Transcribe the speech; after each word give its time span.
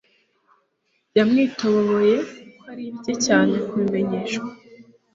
Yamwitobobobeye 1.17 2.17
ko 2.27 2.33
ari 2.71 2.83
bike 2.93 3.13
cyane 3.25 3.55
kubimenyeshwa 3.67 4.47